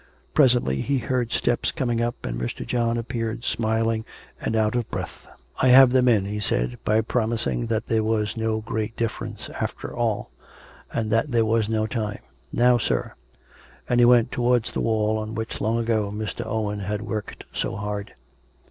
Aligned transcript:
Presently 0.33 0.81
he 0.81 0.97
heard 0.97 1.31
steps 1.31 1.71
coming 1.71 2.01
up, 2.01 2.25
and 2.25 2.41
Mr. 2.41 2.65
John 2.65 2.97
appeared 2.97 3.43
smiling 3.43 4.03
and 4.41 4.55
out 4.55 4.73
of 4.73 4.89
breath." 4.89 5.27
I 5.61 5.67
have 5.67 5.91
them 5.91 6.07
in," 6.07 6.25
he 6.25 6.39
said," 6.39 6.79
by 6.83 7.01
promising 7.01 7.67
that 7.67 7.85
there 7.85 8.03
was 8.03 8.35
no 8.35 8.61
great 8.61 8.97
difference 8.97 9.47
after 9.61 9.95
all; 9.95 10.31
and 10.91 11.11
that 11.11 11.29
there 11.29 11.45
was 11.45 11.69
no 11.69 11.85
time. 11.85 12.21
Now, 12.51 12.79
sir" 12.79 13.13
And 13.87 13.99
he 13.99 14.05
went 14.05 14.31
towards 14.31 14.71
the 14.71 14.81
wall 14.81 15.21
at 15.21 15.29
which, 15.33 15.61
long 15.61 15.77
ago, 15.77 16.09
Mr. 16.11 16.43
Owen 16.47 16.79
had 16.79 17.03
worked 17.03 17.43
so 17.53 17.75
hard. 17.75 18.15